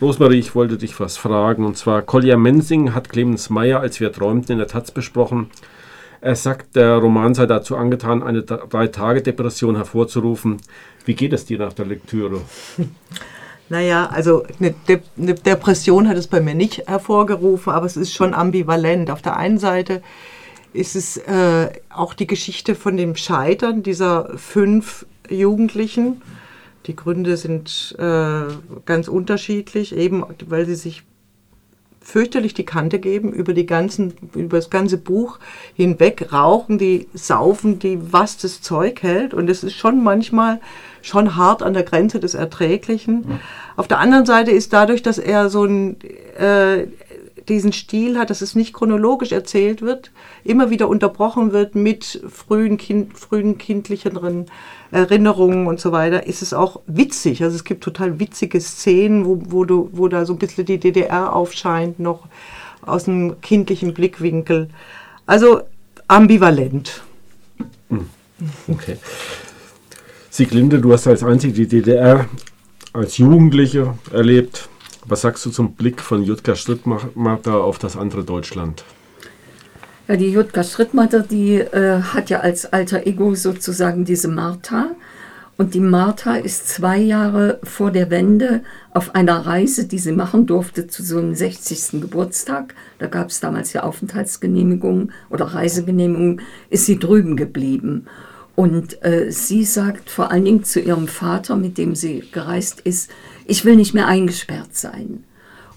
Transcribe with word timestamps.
Rosmarie, 0.00 0.38
ich 0.38 0.54
wollte 0.54 0.78
dich 0.78 0.98
was 1.00 1.16
fragen. 1.16 1.64
Und 1.64 1.76
zwar, 1.76 2.02
Kolja 2.02 2.36
Mensing 2.36 2.94
hat 2.94 3.08
Clemens 3.08 3.50
Meyer, 3.50 3.80
als 3.80 3.98
wir 3.98 4.12
träumten, 4.12 4.52
in 4.52 4.58
der 4.58 4.68
Taz 4.68 4.92
besprochen. 4.92 5.50
Er 6.20 6.36
sagt, 6.36 6.76
der 6.76 6.96
Roman 6.98 7.34
sei 7.34 7.46
dazu 7.46 7.76
angetan, 7.76 8.22
eine 8.22 8.42
Drei-Tage-Depression 8.42 9.76
hervorzurufen. 9.76 10.58
Wie 11.04 11.14
geht 11.14 11.32
es 11.32 11.46
dir 11.46 11.58
nach 11.58 11.72
der 11.72 11.86
Lektüre? 11.86 12.40
Naja, 13.70 14.06
also 14.06 14.44
eine, 14.58 14.74
De 14.88 15.00
eine 15.18 15.34
Depression 15.34 16.08
hat 16.08 16.16
es 16.16 16.26
bei 16.26 16.40
mir 16.40 16.54
nicht 16.54 16.88
hervorgerufen, 16.88 17.70
aber 17.70 17.84
es 17.84 17.98
ist 17.98 18.14
schon 18.14 18.32
ambivalent. 18.32 19.10
Auf 19.10 19.20
der 19.20 19.36
einen 19.36 19.58
Seite 19.58 20.00
ist 20.72 20.96
es 20.96 21.18
äh, 21.18 21.68
auch 21.90 22.14
die 22.14 22.26
Geschichte 22.26 22.74
von 22.74 22.96
dem 22.96 23.14
Scheitern 23.14 23.82
dieser 23.82 24.30
fünf 24.38 25.04
Jugendlichen. 25.28 26.22
Die 26.86 26.96
Gründe 26.96 27.36
sind 27.36 27.94
äh, 27.98 28.42
ganz 28.86 29.08
unterschiedlich, 29.08 29.94
eben 29.94 30.24
weil 30.46 30.66
sie 30.66 30.74
sich 30.74 31.04
fürchterlich 32.08 32.54
die 32.54 32.64
Kante 32.64 32.98
geben 32.98 33.32
über 33.32 33.52
die 33.52 33.66
ganzen, 33.66 34.14
über 34.34 34.56
das 34.56 34.70
ganze 34.70 34.96
Buch 34.96 35.38
hinweg, 35.74 36.32
rauchen 36.32 36.78
die, 36.78 37.06
saufen 37.12 37.78
die, 37.78 37.98
was 38.12 38.38
das 38.38 38.62
Zeug 38.62 39.02
hält. 39.02 39.34
Und 39.34 39.50
es 39.50 39.62
ist 39.62 39.74
schon 39.74 40.02
manchmal 40.02 40.60
schon 41.02 41.36
hart 41.36 41.62
an 41.62 41.74
der 41.74 41.82
Grenze 41.82 42.18
des 42.18 42.34
Erträglichen. 42.34 43.24
Ja. 43.28 43.40
Auf 43.76 43.88
der 43.88 43.98
anderen 43.98 44.24
Seite 44.24 44.52
ist 44.52 44.72
dadurch, 44.72 45.02
dass 45.02 45.18
er 45.18 45.50
so 45.50 45.64
ein, 45.64 45.96
äh, 46.38 46.86
diesen 47.48 47.72
Stil 47.72 48.18
hat, 48.18 48.30
dass 48.30 48.40
es 48.40 48.54
nicht 48.54 48.72
chronologisch 48.72 49.32
erzählt 49.32 49.82
wird, 49.82 50.10
immer 50.44 50.70
wieder 50.70 50.88
unterbrochen 50.88 51.52
wird 51.52 51.74
mit 51.74 52.22
frühen, 52.28 52.76
kind, 52.76 53.16
frühen 53.18 53.58
kindlicheren 53.58 54.46
Erinnerungen 54.90 55.66
und 55.66 55.80
so 55.80 55.92
weiter, 55.92 56.26
ist 56.26 56.42
es 56.42 56.52
auch 56.52 56.80
witzig. 56.86 57.42
Also 57.42 57.56
es 57.56 57.64
gibt 57.64 57.82
total 57.84 58.20
witzige 58.20 58.60
Szenen, 58.60 59.24
wo, 59.24 59.38
wo, 59.44 59.64
du, 59.64 59.90
wo 59.92 60.08
da 60.08 60.24
so 60.24 60.34
ein 60.34 60.38
bisschen 60.38 60.64
die 60.64 60.78
DDR 60.78 61.34
aufscheint, 61.34 61.98
noch 61.98 62.26
aus 62.82 63.08
einem 63.08 63.40
kindlichen 63.40 63.94
Blickwinkel. 63.94 64.68
Also 65.26 65.62
ambivalent. 66.06 67.02
Hm. 67.90 68.06
Okay. 68.68 68.96
Sieglinde, 70.30 70.80
du 70.80 70.92
hast 70.92 71.06
als 71.06 71.24
einzige 71.24 71.52
die 71.52 71.66
DDR 71.66 72.26
als 72.92 73.18
Jugendliche 73.18 73.94
erlebt. 74.12 74.68
Was 75.08 75.22
sagst 75.22 75.46
du 75.46 75.50
zum 75.50 75.72
Blick 75.72 76.02
von 76.02 76.22
Jutka 76.22 76.54
Strittmacher 76.54 77.64
auf 77.64 77.78
das 77.78 77.96
andere 77.96 78.24
Deutschland? 78.24 78.84
Ja, 80.06 80.16
die 80.16 80.30
Jutka 80.30 80.62
Strittmatter, 80.62 81.20
die 81.20 81.56
äh, 81.56 82.02
hat 82.02 82.28
ja 82.28 82.40
als 82.40 82.66
alter 82.66 83.06
Ego 83.06 83.34
sozusagen 83.34 84.04
diese 84.04 84.28
Martha. 84.28 84.90
Und 85.56 85.74
die 85.74 85.80
Martha 85.80 86.36
ist 86.36 86.68
zwei 86.68 86.98
Jahre 86.98 87.58
vor 87.64 87.90
der 87.90 88.10
Wende 88.10 88.62
auf 88.92 89.14
einer 89.14 89.46
Reise, 89.46 89.86
die 89.86 89.98
sie 89.98 90.12
machen 90.12 90.46
durfte, 90.46 90.86
zu 90.86 91.02
so 91.02 91.18
einem 91.18 91.34
60. 91.34 92.00
Geburtstag. 92.02 92.74
Da 92.98 93.06
gab 93.06 93.30
es 93.30 93.40
damals 93.40 93.72
ja 93.72 93.84
Aufenthaltsgenehmigungen 93.84 95.12
oder 95.30 95.46
Reisegenehmigungen, 95.46 96.42
ist 96.68 96.84
sie 96.86 96.98
drüben 96.98 97.36
geblieben. 97.36 98.06
Und 98.54 99.02
äh, 99.04 99.30
sie 99.30 99.64
sagt 99.64 100.10
vor 100.10 100.30
allen 100.30 100.44
Dingen 100.44 100.64
zu 100.64 100.80
ihrem 100.80 101.08
Vater, 101.08 101.56
mit 101.56 101.78
dem 101.78 101.94
sie 101.94 102.24
gereist 102.30 102.80
ist, 102.80 103.10
ich 103.48 103.64
will 103.64 103.74
nicht 103.74 103.94
mehr 103.94 104.06
eingesperrt 104.06 104.76
sein. 104.76 105.24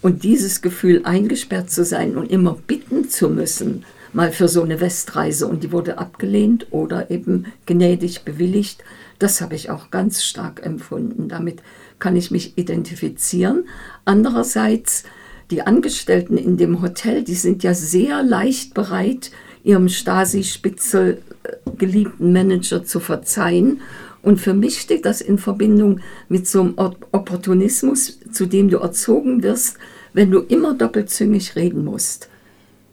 Und 0.02 0.24
dieses 0.24 0.62
Gefühl, 0.62 1.02
eingesperrt 1.06 1.72
zu 1.72 1.86
sein 1.86 2.18
und 2.18 2.30
immer 2.30 2.58
bitten 2.68 3.10
zu 3.10 3.30
müssen, 3.30 3.86
mal 4.14 4.32
für 4.32 4.48
so 4.48 4.62
eine 4.62 4.82
Westreise 4.82 5.48
und 5.48 5.64
die 5.64 5.72
wurde 5.72 5.98
abgelehnt 5.98 6.68
oder 6.72 7.10
eben 7.10 7.46
gnädig 7.66 8.24
bewilligt. 8.24 8.84
Das 9.20 9.42
habe 9.42 9.56
ich 9.56 9.70
auch 9.70 9.90
ganz 9.90 10.24
stark 10.24 10.66
empfunden. 10.66 11.30
Damit 11.30 11.62
kann 12.00 12.16
ich 12.16 12.30
mich 12.30 12.58
identifizieren. 12.58 13.66
Andererseits, 14.04 15.04
die 15.50 15.62
Angestellten 15.62 16.38
in 16.38 16.58
dem 16.58 16.82
Hotel, 16.82 17.24
die 17.24 17.36
sind 17.36 17.64
ja 17.64 17.74
sehr 17.74 18.22
leicht 18.22 18.74
bereit, 18.74 19.32
ihrem 19.64 19.88
Stasi-Spitzel 19.88 21.22
äh, 21.44 21.72
geliebten 21.78 22.34
Manager 22.34 22.84
zu 22.84 23.00
verzeihen. 23.00 23.82
Und 24.22 24.40
für 24.40 24.54
mich 24.54 24.80
steht 24.80 25.06
das 25.06 25.22
in 25.22 25.38
Verbindung 25.38 26.00
mit 26.30 26.48
so 26.48 26.62
einem 26.62 26.74
Opportunismus, 26.78 28.20
zu 28.32 28.46
dem 28.46 28.70
du 28.70 28.78
erzogen 28.78 29.42
wirst, 29.44 29.78
wenn 30.14 30.32
du 30.32 30.40
immer 30.40 30.74
doppelzüngig 30.74 31.56
reden 31.56 31.84
musst. 31.86 32.30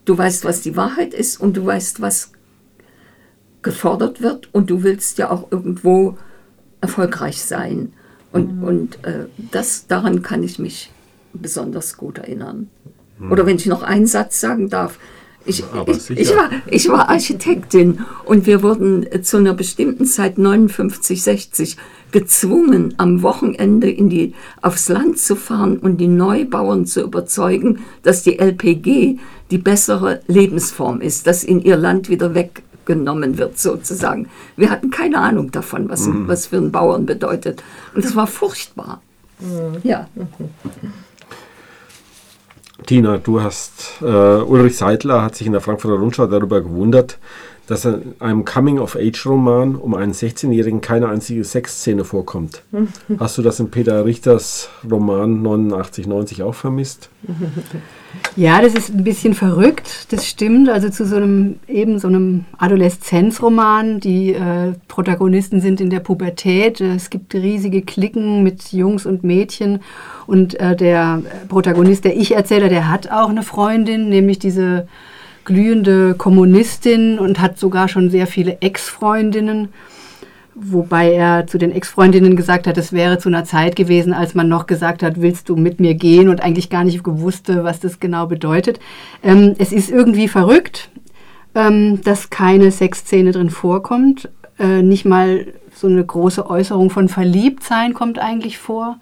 Du 0.04 0.16
weißt, 0.16 0.44
was 0.44 0.62
die 0.62 0.76
Wahrheit 0.76 1.12
ist 1.12 1.38
und 1.38 1.56
du 1.56 1.66
weißt, 1.66 2.00
was 2.00 2.32
gefordert 3.62 4.22
wird 4.22 4.48
und 4.54 4.70
du 4.70 4.82
willst 4.82 5.18
ja 5.18 5.30
auch 5.30 5.50
irgendwo 5.50 6.16
erfolgreich 6.80 7.42
sein. 7.42 7.92
Und, 8.32 8.58
mhm. 8.58 8.62
und 8.62 9.04
äh, 9.04 9.26
das, 9.50 9.86
daran 9.86 10.22
kann 10.22 10.42
ich 10.42 10.58
mich 10.58 10.90
besonders 11.34 11.96
gut 11.96 12.18
erinnern. 12.18 12.70
Mhm. 13.18 13.32
Oder 13.32 13.46
wenn 13.46 13.56
ich 13.56 13.66
noch 13.66 13.82
einen 13.82 14.06
Satz 14.06 14.40
sagen 14.40 14.70
darf. 14.70 14.98
Ich, 15.48 15.64
ich, 15.86 16.10
ich, 16.10 16.36
war, 16.36 16.50
ich 16.66 16.88
war 16.91 17.09
Architektin 17.09 18.04
und 18.26 18.47
wir 18.47 18.62
wurden 18.62 19.06
zu 19.22 19.38
einer 19.38 19.54
bestimmten 19.54 20.04
Zeit 20.04 20.36
59, 20.36 21.22
60 21.22 21.76
gezwungen, 22.12 22.94
am 22.98 23.22
Wochenende 23.22 23.91
in 23.91 24.10
die, 24.10 24.34
aufs 24.60 24.88
Land 24.88 25.19
zu 25.19 25.37
fahren 25.37 25.78
und 25.78 25.98
die 25.98 26.08
Neubauern 26.08 26.84
zu 26.84 27.03
überzeugen, 27.03 27.81
dass 28.03 28.22
die 28.22 28.38
LPG 28.38 29.19
die 29.50 29.58
bessere 29.58 30.20
Lebensform 30.26 31.00
ist, 31.00 31.26
dass 31.26 31.44
in 31.44 31.62
ihr 31.62 31.76
Land 31.76 32.10
wieder 32.10 32.34
weggenommen 32.34 33.38
wird, 33.38 33.58
sozusagen. 33.58 34.28
Wir 34.56 34.70
hatten 34.70 34.91
keine 34.91 35.19
Ahnung 35.19 35.50
davon, 35.50 35.88
was, 35.88 36.06
mhm. 36.06 36.28
was 36.28 36.48
für 36.48 36.58
einen 36.58 36.72
Bauern 36.72 37.06
bedeutet. 37.06 37.62
Und 37.94 38.04
das 38.04 38.14
war 38.14 38.26
furchtbar. 38.26 39.00
Mhm. 39.41 39.78
Ja. 39.82 40.08
Tina, 42.88 43.19
du 43.19 43.43
hast, 43.43 44.00
äh, 44.00 44.06
Ulrich 44.06 44.78
Seidler 44.78 45.22
hat 45.22 45.34
sich 45.34 45.47
in 45.47 45.53
der 45.53 45.60
Frankfurter 45.60 45.99
Rundschau 45.99 46.26
darüber 46.26 46.62
gewundert, 46.62 47.19
dass 47.68 47.84
in 47.84 48.14
einem 48.18 48.44
Coming-of-Age-Roman 48.44 49.76
um 49.76 49.94
einen 49.94 50.12
16-Jährigen 50.12 50.80
keine 50.80 51.08
einzige 51.08 51.44
Sexszene 51.44 52.04
vorkommt. 52.04 52.62
Hast 53.20 53.38
du 53.38 53.42
das 53.42 53.60
in 53.60 53.70
Peter 53.70 54.04
Richters 54.04 54.70
Roman 54.90 55.42
89, 55.42 56.06
90 56.06 56.42
auch 56.42 56.54
vermisst? 56.54 57.10
Ja, 58.36 58.62
das 58.62 58.74
ist 58.74 58.88
ein 58.88 59.04
bisschen 59.04 59.34
verrückt, 59.34 60.10
das 60.12 60.26
stimmt. 60.26 60.70
Also 60.70 60.88
zu 60.88 61.06
so 61.06 61.16
einem 61.16 61.56
eben 61.68 61.98
so 61.98 62.08
einem 62.08 62.46
Adoleszenzroman. 62.56 64.00
Die 64.00 64.32
äh, 64.32 64.72
Protagonisten 64.88 65.60
sind 65.60 65.80
in 65.80 65.90
der 65.90 66.00
Pubertät. 66.00 66.80
Es 66.80 67.10
gibt 67.10 67.34
riesige 67.34 67.82
Klicken 67.82 68.42
mit 68.42 68.72
Jungs 68.72 69.04
und 69.04 69.24
Mädchen. 69.24 69.80
Und 70.26 70.58
äh, 70.58 70.74
der 70.74 71.22
Protagonist, 71.48 72.04
der 72.04 72.16
Ich-Erzähler, 72.16 72.70
der 72.70 72.88
hat 72.88 73.10
auch 73.10 73.28
eine 73.28 73.42
Freundin, 73.42 74.08
nämlich 74.08 74.38
diese 74.38 74.88
glühende 75.48 76.14
Kommunistin 76.14 77.19
und 77.19 77.41
hat 77.41 77.59
sogar 77.59 77.88
schon 77.88 78.10
sehr 78.10 78.26
viele 78.26 78.59
Ex-Freundinnen. 78.60 79.69
Wobei 80.54 81.14
er 81.14 81.47
zu 81.47 81.56
den 81.56 81.72
Ex-Freundinnen 81.72 82.36
gesagt 82.36 82.66
hat, 82.66 82.76
es 82.76 82.92
wäre 82.92 83.16
zu 83.16 83.31
einer 83.31 83.44
Zeit 83.44 83.75
gewesen, 83.75 84.12
als 84.12 84.34
man 84.34 84.47
noch 84.47 84.66
gesagt 84.66 85.03
hat, 85.03 85.22
willst 85.22 85.48
du 85.48 85.56
mit 85.56 85.81
mir 85.81 85.94
gehen 85.94 86.28
und 86.28 86.42
eigentlich 86.42 86.69
gar 86.69 86.84
nicht 86.84 87.03
gewusste, 87.03 87.64
was 87.64 87.81
das 87.81 87.98
genau 87.98 88.26
bedeutet. 88.26 88.78
Ähm, 89.22 89.54
es 89.58 89.72
ist 89.72 89.91
irgendwie 89.91 90.28
verrückt, 90.28 90.91
ähm, 91.54 92.03
dass 92.03 92.28
keine 92.28 92.70
Sexszene 92.70 93.32
drin 93.32 93.48
vorkommt. 93.48 94.28
Äh, 94.58 94.82
nicht 94.82 95.06
mal 95.06 95.47
so 95.75 95.87
eine 95.87 96.04
große 96.04 96.48
Äußerung 96.50 96.91
von 96.91 97.08
Verliebtsein 97.08 97.94
kommt 97.94 98.19
eigentlich 98.19 98.58
vor. 98.58 98.98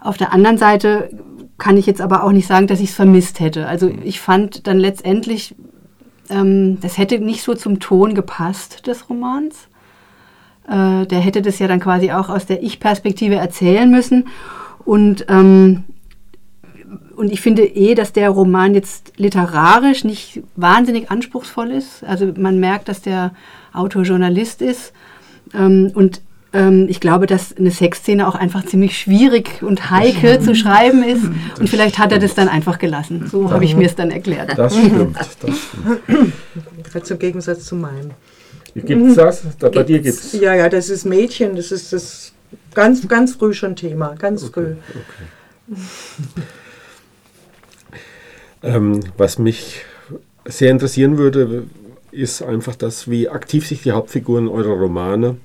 Auf 0.00 0.16
der 0.16 0.32
anderen 0.32 0.58
Seite 0.58 1.10
kann 1.58 1.76
ich 1.76 1.86
jetzt 1.86 2.00
aber 2.00 2.22
auch 2.22 2.32
nicht 2.32 2.46
sagen, 2.46 2.66
dass 2.66 2.80
ich 2.80 2.90
es 2.90 2.94
vermisst 2.94 3.40
hätte. 3.40 3.66
Also 3.66 3.90
ich 4.04 4.20
fand 4.20 4.66
dann 4.66 4.78
letztendlich 4.78 5.54
ähm, 6.30 6.80
das 6.80 6.98
hätte 6.98 7.18
nicht 7.18 7.42
so 7.42 7.54
zum 7.54 7.80
Ton 7.80 8.14
gepasst 8.14 8.86
des 8.86 9.08
Romans. 9.08 9.68
Äh, 10.68 11.06
der 11.06 11.20
hätte 11.20 11.42
das 11.42 11.58
ja 11.58 11.68
dann 11.68 11.80
quasi 11.80 12.12
auch 12.12 12.28
aus 12.28 12.46
der 12.46 12.62
Ich-Perspektive 12.62 13.34
erzählen 13.34 13.90
müssen. 13.90 14.28
Und, 14.84 15.26
ähm, 15.28 15.84
und 17.16 17.32
ich 17.32 17.40
finde 17.40 17.64
eh, 17.64 17.94
dass 17.94 18.12
der 18.12 18.30
Roman 18.30 18.74
jetzt 18.74 19.12
literarisch 19.16 20.04
nicht 20.04 20.42
wahnsinnig 20.56 21.10
anspruchsvoll 21.10 21.70
ist. 21.70 22.04
Also 22.04 22.32
man 22.36 22.58
merkt, 22.58 22.88
dass 22.88 23.02
der 23.02 23.32
Autor 23.72 24.02
Journalist 24.02 24.62
ist. 24.62 24.92
Ähm, 25.54 25.90
und 25.94 26.20
ähm, 26.52 26.86
ich 26.88 27.00
glaube, 27.00 27.26
dass 27.26 27.56
eine 27.56 27.70
Sexszene 27.70 28.26
auch 28.28 28.34
einfach 28.34 28.64
ziemlich 28.66 28.98
schwierig 28.98 29.62
und 29.62 29.90
heikel 29.90 30.40
zu 30.40 30.54
schreiben 30.54 31.02
ist. 31.02 31.24
Das 31.24 31.60
und 31.60 31.68
vielleicht 31.68 31.98
hat 31.98 32.12
er 32.12 32.18
das 32.18 32.34
dann 32.34 32.48
einfach 32.48 32.78
gelassen. 32.78 33.26
So 33.30 33.50
habe 33.50 33.64
ich 33.64 33.76
mir 33.76 33.86
es 33.86 33.94
dann 33.94 34.10
erklärt. 34.10 34.56
Das 34.58 34.76
stimmt. 34.76 35.16
Das 35.18 35.32
stimmt. 35.32 36.32
Gerade 36.90 37.04
zum 37.04 37.18
Gegensatz 37.18 37.64
zu 37.64 37.76
meinem. 37.76 38.10
Gibt 38.74 39.06
es 39.06 39.14
das? 39.16 39.42
Da, 39.58 39.68
bei 39.68 39.82
dir 39.82 40.00
gibt 40.00 40.18
es. 40.18 40.32
Ja, 40.32 40.54
ja, 40.54 40.68
das 40.68 40.88
ist 40.88 41.04
Mädchen, 41.04 41.56
das 41.56 41.72
ist 41.72 41.92
das 41.92 42.32
ganz, 42.74 43.06
ganz 43.06 43.34
früh 43.34 43.52
schon 43.52 43.76
Thema. 43.76 44.14
Ganz 44.18 44.44
okay, 44.44 44.52
früh. 44.52 44.74
Okay. 45.70 45.82
ähm, 48.62 49.00
was 49.16 49.38
mich 49.38 49.84
sehr 50.46 50.70
interessieren 50.70 51.18
würde, 51.18 51.64
ist 52.12 52.42
einfach 52.42 52.76
das, 52.76 53.10
wie 53.10 53.28
aktiv 53.28 53.66
sich 53.66 53.82
die 53.82 53.92
Hauptfiguren 53.92 54.48
eurer 54.48 54.74
Romane 54.74 55.36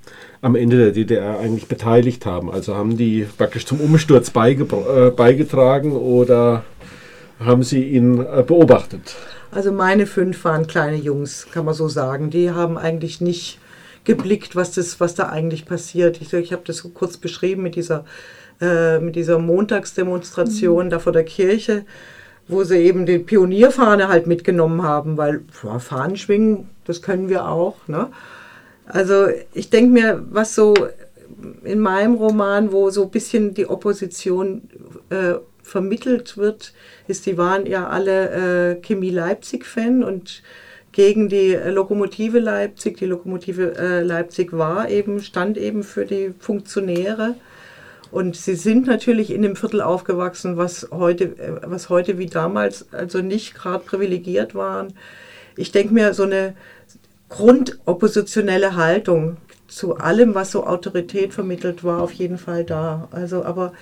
am 0.41 0.55
Ende 0.55 0.77
der 0.77 0.91
DDR 0.91 1.39
eigentlich 1.39 1.67
beteiligt 1.67 2.25
haben. 2.25 2.51
Also 2.51 2.75
haben 2.75 2.97
die 2.97 3.25
praktisch 3.37 3.65
zum 3.65 3.79
Umsturz 3.79 4.29
äh, 4.35 5.09
beigetragen 5.11 5.93
oder 5.93 6.63
haben 7.39 7.63
sie 7.63 7.83
ihn 7.83 8.19
äh, 8.19 8.43
beobachtet? 8.45 9.15
Also 9.51 9.71
meine 9.71 10.05
fünf 10.05 10.43
waren 10.43 10.67
kleine 10.67 10.97
Jungs, 10.97 11.47
kann 11.51 11.65
man 11.65 11.73
so 11.73 11.87
sagen. 11.87 12.29
Die 12.29 12.51
haben 12.51 12.77
eigentlich 12.77 13.21
nicht 13.21 13.59
geblickt, 14.03 14.55
was, 14.55 14.71
das, 14.71 14.99
was 14.99 15.15
da 15.15 15.29
eigentlich 15.29 15.65
passiert. 15.65 16.21
Ich, 16.21 16.33
ich 16.33 16.53
habe 16.53 16.63
das 16.65 16.77
so 16.77 16.89
kurz 16.89 17.17
beschrieben 17.17 17.63
mit 17.63 17.75
dieser, 17.75 18.05
äh, 18.61 18.99
mit 18.99 19.15
dieser 19.15 19.39
Montagsdemonstration 19.39 20.85
mhm. 20.85 20.89
da 20.89 20.99
vor 20.99 21.13
der 21.13 21.23
Kirche, 21.23 21.85
wo 22.47 22.63
sie 22.63 22.77
eben 22.77 23.05
die 23.05 23.19
Pionierfahne 23.19 24.07
halt 24.07 24.27
mitgenommen 24.27 24.83
haben, 24.83 25.17
weil 25.17 25.41
ja, 25.63 25.79
Fahnen 25.79 26.17
schwingen, 26.17 26.69
das 26.85 27.01
können 27.01 27.29
wir 27.29 27.47
auch. 27.47 27.75
Ne? 27.87 28.07
Also 28.85 29.27
ich 29.53 29.69
denke 29.69 29.91
mir, 29.91 30.25
was 30.29 30.55
so 30.55 30.73
in 31.63 31.79
meinem 31.79 32.15
Roman, 32.15 32.71
wo 32.71 32.89
so 32.89 33.03
ein 33.03 33.11
bisschen 33.11 33.53
die 33.53 33.69
Opposition 33.69 34.69
äh, 35.09 35.35
vermittelt 35.61 36.37
wird, 36.37 36.73
ist, 37.07 37.25
die 37.25 37.37
waren 37.37 37.65
ja 37.65 37.87
alle 37.87 38.29
äh, 38.71 38.75
Chemie 38.81 39.09
Leipzig-Fan 39.09 40.03
und 40.03 40.41
gegen 40.93 41.29
die 41.29 41.53
Lokomotive 41.53 42.39
Leipzig. 42.39 42.97
Die 42.97 43.05
Lokomotive 43.05 43.77
äh, 43.77 44.01
Leipzig 44.01 44.53
war 44.53 44.89
eben, 44.89 45.21
stand 45.21 45.57
eben 45.57 45.83
für 45.83 46.05
die 46.05 46.33
Funktionäre. 46.39 47.35
Und 48.11 48.35
sie 48.35 48.55
sind 48.55 48.87
natürlich 48.87 49.31
in 49.31 49.41
dem 49.41 49.55
Viertel 49.55 49.81
aufgewachsen, 49.81 50.57
was 50.57 50.87
heute, 50.91 51.25
äh, 51.37 51.61
was 51.65 51.89
heute 51.89 52.17
wie 52.17 52.27
damals 52.27 52.91
also 52.93 53.21
nicht 53.21 53.55
gerade 53.55 53.83
privilegiert 53.83 54.55
waren. 54.55 54.93
Ich 55.55 55.71
denke 55.71 55.93
mir, 55.93 56.13
so 56.13 56.23
eine 56.23 56.55
grundoppositionelle 57.29 58.75
Haltung 58.75 59.37
zu 59.67 59.97
allem, 59.97 60.33
was 60.33 60.51
so 60.51 60.65
Autorität 60.65 61.33
vermittelt, 61.33 61.83
war 61.83 62.01
auf 62.01 62.13
jeden 62.13 62.37
Fall 62.37 62.63
da. 62.63 63.07
Also, 63.11 63.43
aber 63.43 63.73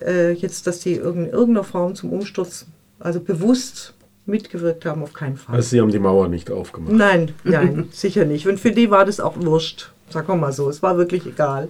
äh, 0.00 0.32
jetzt, 0.32 0.66
dass 0.66 0.80
die 0.80 0.94
in 0.94 1.26
irgendeiner 1.26 1.64
Form 1.64 1.94
zum 1.94 2.12
Umsturz, 2.12 2.66
also 2.98 3.20
bewusst 3.20 3.94
mitgewirkt 4.26 4.84
haben, 4.84 5.02
auf 5.02 5.12
keinen 5.12 5.36
Fall. 5.36 5.56
Also 5.56 5.70
Sie 5.70 5.80
haben 5.80 5.90
die 5.90 5.98
Mauer 5.98 6.28
nicht 6.28 6.50
aufgemacht? 6.50 6.92
Nein, 6.92 7.34
nein, 7.44 7.88
sicher 7.92 8.24
nicht. 8.24 8.46
Und 8.46 8.60
für 8.60 8.72
die 8.72 8.90
war 8.90 9.04
das 9.04 9.20
auch 9.20 9.34
wurscht, 9.36 9.90
sagen 10.10 10.28
wir 10.28 10.36
mal 10.36 10.52
so. 10.52 10.68
Es 10.68 10.82
war 10.82 10.96
wirklich 10.98 11.26
egal, 11.26 11.68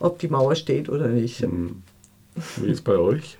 ob 0.00 0.18
die 0.18 0.28
Mauer 0.28 0.56
steht 0.56 0.88
oder 0.88 1.06
nicht. 1.08 1.40
Hm. 1.40 1.82
Wie 2.56 2.70
ist 2.70 2.82
bei 2.82 2.96
euch? 2.96 3.36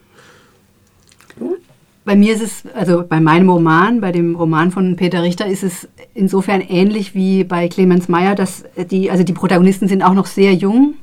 Bei 2.05 2.17
mir 2.17 2.35
ist 2.35 2.43
es, 2.43 2.63
also 2.75 3.05
bei 3.07 3.21
meinem 3.21 3.49
Roman, 3.49 4.01
bei 4.01 4.13
dem 4.13 4.35
Roman 4.35 4.71
von 4.71 4.97
Peter 4.97 5.23
Richter, 5.23 5.47
ist 5.47 5.63
es 5.63 5.89
insofern 6.15 6.61
ähnlich 6.61 7.15
wie 7.15 7.45
bei 7.45 7.69
Clemens 7.69 8.09
Meyer, 8.09 8.35
dass 8.35 8.65
die, 8.77 9.11
also 9.11 9.25
die 9.25 9.33
Protagonisten 9.33 9.89
sind 9.89 10.03
auch 10.03 10.15
noch 10.15 10.27
sehr 10.27 10.55
jung. 10.55 10.95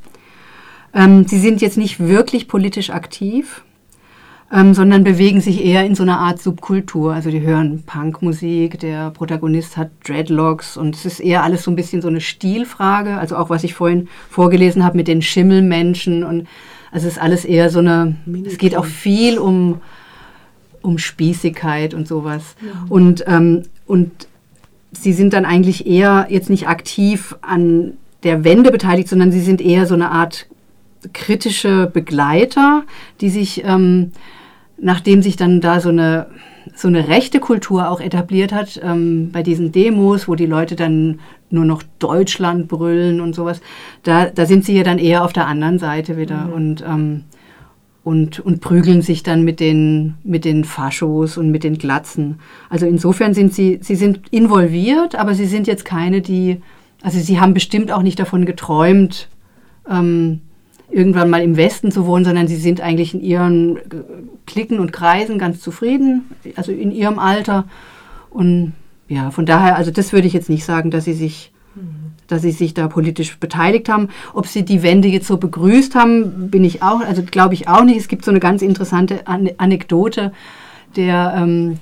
Ähm, 0.93 1.25
sie 1.27 1.39
sind 1.39 1.61
jetzt 1.61 1.77
nicht 1.77 1.99
wirklich 1.99 2.47
politisch 2.47 2.89
aktiv 2.89 3.63
ähm, 4.51 4.73
sondern 4.73 5.03
bewegen 5.03 5.41
sich 5.41 5.63
eher 5.63 5.85
in 5.85 5.95
so 5.95 6.03
einer 6.03 6.19
Art 6.19 6.41
Subkultur. 6.41 7.13
Also 7.13 7.29
die 7.29 7.41
hören 7.41 7.83
Punkmusik, 7.83 8.79
der 8.79 9.11
Protagonist 9.11 9.75
hat 9.75 9.91
Dreadlocks 10.05 10.77
und 10.77 10.95
es 10.95 11.05
ist 11.05 11.19
eher 11.19 11.43
alles 11.43 11.63
so 11.63 11.71
ein 11.71 11.75
bisschen 11.75 12.01
so 12.01 12.07
eine 12.07 12.21
Stilfrage. 12.21 13.17
Also 13.17 13.35
auch 13.35 13.49
was 13.49 13.63
ich 13.63 13.73
vorhin 13.73 14.07
vorgelesen 14.29 14.85
habe 14.85 14.97
mit 14.97 15.07
den 15.07 15.21
Schimmelmenschen 15.21 16.23
und 16.23 16.47
also 16.91 17.07
es 17.07 17.13
ist 17.13 17.21
alles 17.21 17.43
eher 17.43 17.69
so 17.69 17.79
eine, 17.79 18.15
es 18.45 18.57
geht 18.57 18.75
auch 18.75 18.85
viel 18.85 19.37
um, 19.37 19.81
um 20.81 20.97
Spießigkeit 20.97 21.93
und 21.93 22.07
sowas. 22.07 22.55
Ja. 22.61 22.85
Und, 22.87 23.25
ähm, 23.27 23.63
und 23.85 24.27
sie 24.93 25.11
sind 25.11 25.33
dann 25.33 25.43
eigentlich 25.43 25.85
eher 25.85 26.27
jetzt 26.29 26.49
nicht 26.49 26.69
aktiv 26.69 27.35
an 27.41 27.93
der 28.23 28.45
Wende 28.45 28.71
beteiligt, 28.71 29.09
sondern 29.09 29.33
sie 29.33 29.41
sind 29.41 29.59
eher 29.59 29.85
so 29.85 29.95
eine 29.95 30.11
Art 30.11 30.47
kritische 31.13 31.89
Begleiter, 31.91 32.83
die 33.21 33.29
sich 33.29 33.63
ähm, 33.65 34.11
nachdem 34.79 35.21
sich 35.21 35.35
dann 35.35 35.61
da 35.61 35.79
so 35.79 35.89
eine, 35.89 36.27
so 36.75 36.87
eine 36.87 37.07
rechte 37.07 37.39
Kultur 37.39 37.89
auch 37.89 37.99
etabliert 37.99 38.53
hat, 38.53 38.79
ähm, 38.83 39.31
bei 39.31 39.43
diesen 39.43 39.71
Demos, 39.71 40.27
wo 40.27 40.35
die 40.35 40.45
Leute 40.45 40.75
dann 40.75 41.19
nur 41.49 41.65
noch 41.65 41.83
Deutschland 41.99 42.67
brüllen 42.67 43.21
und 43.21 43.33
sowas, 43.33 43.61
da, 44.03 44.25
da 44.25 44.45
sind 44.45 44.65
sie 44.65 44.75
ja 44.75 44.83
dann 44.83 44.99
eher 44.99 45.23
auf 45.23 45.33
der 45.33 45.47
anderen 45.47 45.79
Seite 45.79 46.17
wieder 46.17 46.45
mhm. 46.45 46.53
und, 46.53 46.83
ähm, 46.87 47.23
und, 48.03 48.39
und 48.39 48.61
prügeln 48.61 49.01
sich 49.01 49.23
dann 49.23 49.43
mit 49.43 49.59
den, 49.59 50.15
mit 50.23 50.45
den 50.45 50.63
Faschos 50.63 51.37
und 51.37 51.51
mit 51.51 51.63
den 51.63 51.77
Glatzen. 51.77 52.39
Also 52.69 52.85
insofern 52.85 53.33
sind 53.33 53.53
sie, 53.53 53.79
sie 53.81 53.95
sind 53.95 54.21
involviert, 54.31 55.15
aber 55.15 55.33
sie 55.33 55.45
sind 55.45 55.67
jetzt 55.67 55.85
keine, 55.85 56.21
die, 56.21 56.61
also 57.01 57.19
sie 57.19 57.39
haben 57.39 57.53
bestimmt 57.53 57.91
auch 57.91 58.03
nicht 58.03 58.19
davon 58.19 58.45
geträumt, 58.45 59.29
ähm, 59.89 60.41
irgendwann 60.89 61.29
mal 61.29 61.41
im 61.41 61.57
Westen 61.57 61.91
zu 61.91 62.05
wohnen, 62.05 62.25
sondern 62.25 62.47
sie 62.47 62.55
sind 62.55 62.81
eigentlich 62.81 63.13
in 63.13 63.21
ihren 63.21 63.79
Klicken 64.45 64.79
und 64.79 64.93
Kreisen 64.93 65.37
ganz 65.37 65.59
zufrieden, 65.59 66.25
also 66.55 66.71
in 66.71 66.91
ihrem 66.91 67.19
Alter. 67.19 67.65
Und 68.29 68.73
ja, 69.07 69.31
von 69.31 69.45
daher, 69.45 69.75
also 69.75 69.91
das 69.91 70.13
würde 70.13 70.27
ich 70.27 70.33
jetzt 70.33 70.49
nicht 70.49 70.65
sagen, 70.65 70.91
dass 70.91 71.05
sie 71.05 71.13
sich 71.13 71.51
dass 72.27 72.41
sie 72.41 72.51
sich 72.51 72.73
da 72.73 72.87
politisch 72.87 73.37
beteiligt 73.39 73.89
haben. 73.89 74.09
Ob 74.33 74.47
sie 74.47 74.63
die 74.63 74.83
Wende 74.83 75.07
jetzt 75.07 75.27
so 75.27 75.37
begrüßt 75.37 75.95
haben, 75.95 76.49
bin 76.49 76.63
ich 76.63 76.83
auch, 76.83 77.01
also 77.01 77.23
glaube 77.23 77.53
ich 77.53 77.67
auch 77.67 77.83
nicht. 77.83 77.97
Es 77.97 78.07
gibt 78.07 78.25
so 78.25 78.31
eine 78.31 78.39
ganz 78.39 78.61
interessante 78.61 79.21
Anekdote. 79.25 80.31
Der 80.95 81.35
ähm, 81.37 81.77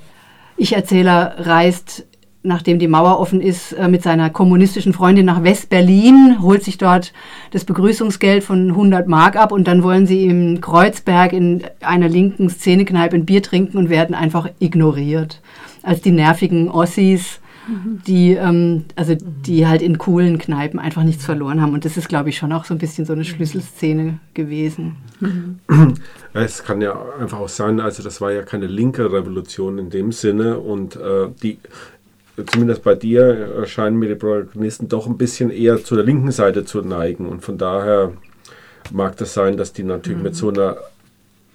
Ich-Erzähler 0.58 1.36
reist 1.40 2.06
nachdem 2.46 2.80
die 2.80 2.88
Mauer 2.88 3.20
offen 3.20 3.42
ist, 3.42 3.74
äh, 3.74 3.88
mit 3.88 4.04
seiner 4.04 4.30
kommunistischen 4.30 4.94
Freundin 4.94 5.26
nach 5.26 5.44
West-Berlin, 5.44 6.38
holt 6.42 6.64
sich 6.64 6.78
dort 6.78 7.14
das 7.52 7.66
Begrüßungsgeld 7.66 8.44
von 8.44 8.70
100 8.70 9.08
Mark 9.08 9.36
ab 9.36 9.52
und 9.52 9.68
dann 9.68 9.84
wollen 9.84 10.06
sie 10.06 10.26
im 10.26 10.62
Kreuzberg 10.62 11.34
in 11.34 11.64
einer 11.82 12.08
linken 12.08 12.50
Szenekneipe 12.50 13.16
ein 13.16 13.26
Bier 13.26 13.44
trinken 13.44 13.78
und 13.78 13.90
werden 13.90 14.16
einfach 14.16 14.50
ignoriert. 14.60 15.42
Als 15.84 16.02
die 16.02 16.12
nervigen 16.12 16.70
Ossis, 16.70 17.40
die, 17.68 18.34
ähm, 18.34 18.86
also 18.96 19.16
die 19.16 19.68
halt 19.68 19.82
in 19.82 19.98
coolen 19.98 20.38
Kneipen 20.38 20.80
einfach 20.80 21.04
nichts 21.04 21.26
verloren 21.26 21.62
haben. 21.62 21.74
Und 21.74 21.86
das 21.86 21.98
ist, 21.98 22.08
glaube 22.08 22.30
ich, 22.30 22.38
schon 22.38 22.52
auch 22.52 22.66
so 22.66 22.74
ein 22.74 22.78
bisschen 22.78 23.06
so 23.06 23.14
eine 23.14 23.26
Schlüsselszene 23.26 24.20
gewesen. 24.34 24.98
Es 26.34 26.64
kann 26.64 26.82
ja 26.82 27.02
einfach 27.20 27.40
auch 27.40 27.50
sein, 27.50 27.80
also 27.80 28.04
das 28.04 28.20
war 28.20 28.32
ja 28.32 28.44
keine 28.44 28.68
linke 28.68 29.12
Revolution 29.12 29.78
in 29.78 29.90
dem 29.90 30.12
Sinne 30.12 30.60
und 30.60 30.98
äh, 30.98 31.30
die 31.42 31.60
zumindest 32.52 32.84
bei 32.84 32.96
dir 32.96 33.24
erscheinen 33.60 33.98
mir 33.98 34.10
die 34.10 34.16
Protagonisten 34.16 34.90
doch 34.90 35.08
ein 35.08 35.18
bisschen 35.18 35.50
eher 35.50 35.84
zu 35.84 35.96
der 35.96 36.04
linken 36.04 36.32
Seite 36.32 36.66
zu 36.66 36.82
neigen. 36.82 37.28
Und 37.28 37.42
von 37.42 37.58
daher 37.58 38.12
mag 38.92 39.18
das 39.18 39.34
sein, 39.34 39.58
dass 39.58 39.74
die 39.74 39.84
natürlich 39.84 40.18
mhm. 40.18 40.24
mit 40.24 40.36
so 40.36 40.50
einer 40.50 40.78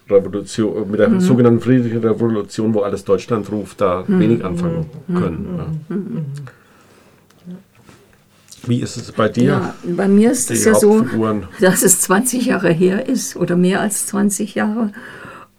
Revolution, 0.09 0.91
mit 0.91 1.01
der 1.01 1.09
mhm. 1.09 1.21
sogenannten 1.21 1.61
friedlichen 1.61 1.99
Revolution, 1.99 2.75
wo 2.75 2.81
alles 2.81 3.05
Deutschland 3.05 3.51
ruft, 3.53 3.81
da 3.81 4.05
mhm. 4.07 4.21
wenig 4.21 4.45
anfangen 4.45 4.87
mhm. 5.07 5.15
können. 5.15 5.49
Ja. 5.89 5.97
Mhm. 5.97 6.25
Wie 8.67 8.81
ist 8.81 8.97
es 8.97 9.13
bei 9.13 9.29
dir? 9.29 9.45
Ja, 9.45 9.75
bei 9.85 10.07
mir 10.07 10.33
ist 10.33 10.51
es 10.51 10.67
ja 10.67 10.75
so, 10.75 11.07
dass 11.61 11.83
es 11.83 12.03
20 12.03 12.47
Jahre 12.47 12.71
her 12.71 13.09
ist 13.09 13.37
oder 13.37 13.57
mehr 13.57 13.81
als 13.81 14.07
20 14.09 14.55
Jahre 14.55 14.93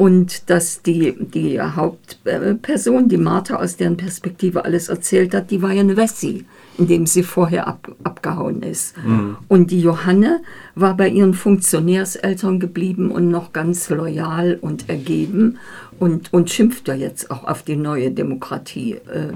und 0.01 0.49
dass 0.49 0.81
die, 0.81 1.13
die 1.15 1.61
Hauptperson, 1.61 3.07
die 3.07 3.17
Martha, 3.17 3.57
aus 3.57 3.77
deren 3.77 3.97
Perspektive 3.97 4.65
alles 4.65 4.89
erzählt 4.89 5.35
hat, 5.35 5.51
die 5.51 5.61
war 5.61 5.73
ja 5.73 5.81
eine 5.81 5.95
Wessi, 5.95 6.45
indem 6.79 7.05
sie 7.05 7.21
vorher 7.21 7.67
ab, 7.67 7.95
abgehauen 8.03 8.63
ist. 8.63 8.97
Mhm. 8.97 9.37
Und 9.47 9.69
die 9.69 9.79
Johanne 9.79 10.41
war 10.73 10.97
bei 10.97 11.07
ihren 11.07 11.35
Funktionärseltern 11.35 12.59
geblieben 12.59 13.11
und 13.11 13.29
noch 13.29 13.53
ganz 13.53 13.91
loyal 13.91 14.57
und 14.59 14.89
ergeben 14.89 15.59
und, 15.99 16.33
und 16.33 16.49
schimpft 16.49 16.87
ja 16.87 16.95
jetzt 16.95 17.29
auch 17.29 17.43
auf 17.43 17.61
die 17.61 17.75
neue 17.75 18.09
Demokratie. 18.09 18.93
Äh, 18.93 19.33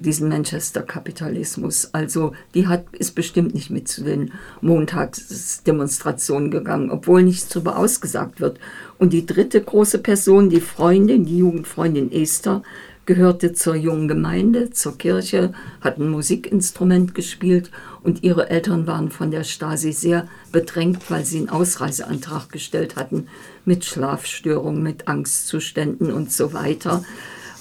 diesen 0.00 0.28
Manchester-Kapitalismus. 0.28 1.90
Also 1.92 2.32
die 2.54 2.66
hat, 2.66 2.84
ist 2.92 3.14
bestimmt 3.14 3.54
nicht 3.54 3.70
mit 3.70 3.88
zu 3.88 4.04
den 4.04 4.32
Montagsdemonstrationen 4.60 6.50
gegangen, 6.50 6.90
obwohl 6.90 7.22
nichts 7.22 7.48
darüber 7.48 7.76
ausgesagt 7.78 8.40
wird. 8.40 8.58
Und 8.98 9.12
die 9.12 9.26
dritte 9.26 9.60
große 9.60 9.98
Person, 9.98 10.48
die 10.48 10.60
Freundin, 10.60 11.24
die 11.24 11.38
Jugendfreundin 11.38 12.10
Esther, 12.10 12.62
gehörte 13.04 13.52
zur 13.52 13.74
jungen 13.74 14.06
Gemeinde, 14.06 14.70
zur 14.70 14.96
Kirche, 14.96 15.52
hat 15.80 15.98
ein 15.98 16.08
Musikinstrument 16.08 17.14
gespielt 17.14 17.70
und 18.02 18.22
ihre 18.22 18.48
Eltern 18.48 18.86
waren 18.86 19.10
von 19.10 19.30
der 19.30 19.44
Stasi 19.44 19.92
sehr 19.92 20.28
bedrängt, 20.52 21.10
weil 21.10 21.24
sie 21.24 21.38
einen 21.38 21.48
Ausreiseantrag 21.48 22.48
gestellt 22.50 22.96
hatten 22.96 23.26
mit 23.64 23.84
Schlafstörungen, 23.84 24.82
mit 24.82 25.08
Angstzuständen 25.08 26.12
und 26.12 26.32
so 26.32 26.52
weiter. 26.52 27.02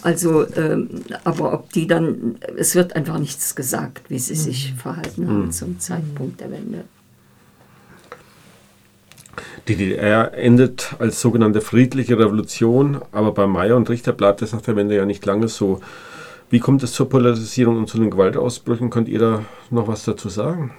Also, 0.03 0.46
ähm, 0.55 1.03
aber 1.24 1.53
ob 1.53 1.72
die 1.74 1.88
dann, 1.88 2.38
es 2.58 2.75
wird 2.75 2.96
einfach 2.96 3.20
nichts 3.20 3.55
gesagt, 3.55 4.10
wie 4.10 4.20
sie 4.20 4.36
sich 4.36 4.74
mhm. 4.74 4.77
verhalten 4.77 5.27
haben 5.27 5.46
mhm. 5.46 5.51
zum 5.51 5.79
Zeitpunkt 5.79 6.39
der 6.41 6.51
Wende. 6.51 6.84
Die 9.67 9.75
DDR 9.75 10.34
endet 10.34 10.96
als 11.00 11.22
sogenannte 11.22 11.62
friedliche 11.62 12.17
Revolution, 12.17 13.01
aber 13.12 13.31
bei 13.31 13.48
Meyer 13.48 13.77
und 13.77 13.89
Richter 13.89 14.12
bleibt 14.12 14.41
es 14.41 14.53
nach 14.53 14.62
der 14.62 14.75
Wende 14.75 14.96
ja 14.96 15.05
nicht 15.05 15.25
lange 15.25 15.48
so. 15.48 15.81
Wie 16.50 16.60
kommt 16.60 16.84
es 16.84 16.93
zur 16.93 17.08
Polarisierung 17.08 17.77
und 17.77 17.88
zu 17.88 17.98
den 17.98 18.12
Gewaltausbrüchen? 18.12 18.89
Könnt 18.89 19.08
ihr 19.08 19.20
da 19.20 19.46
noch 19.70 19.88
was 19.88 20.03
dazu 20.03 20.27
sagen? 20.27 20.72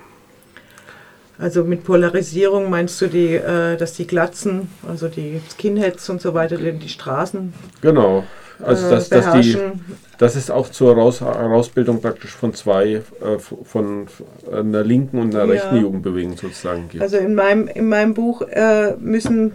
Also 1.39 1.65
mit 1.65 1.85
Polarisierung 1.85 2.69
meinst 2.69 3.01
du 3.01 3.07
die, 3.07 3.35
äh, 3.35 3.77
dass 3.77 3.95
die 3.95 4.07
Glatzen, 4.07 4.69
also 4.87 5.09
die 5.09 5.41
Skinheads 5.51 6.11
und 6.11 6.21
so 6.21 6.35
weiter, 6.35 6.57
die, 6.57 6.73
die 6.73 6.89
Straßen 6.89 7.55
Genau. 7.81 8.25
Also 8.61 8.87
äh, 8.87 8.91
dass, 8.91 9.09
dass 9.09 9.33
die, 9.33 9.59
dass 10.19 10.37
es 10.37 10.51
auch 10.51 10.69
zur 10.71 10.95
Raus 10.95 11.21
Herausbildung 11.21 12.01
praktisch 12.01 12.31
von 12.31 12.55
zwei, 12.55 13.03
äh, 13.21 13.39
von 13.39 14.07
einer 14.51 14.85
linken 14.85 15.19
und 15.19 15.35
einer 15.35 15.45
Ja. 15.45 15.51
rechten 15.51 15.77
Jugendbewegung 15.81 16.37
sozusagen 16.37 16.89
gibt. 16.89 17.03
Also 17.03 17.17
in 17.17 17.35
meinem, 17.35 17.69
in 17.69 17.89
meinem 17.89 18.15
Buch 18.15 18.43
äh, 18.43 18.95
müssen 18.99 19.53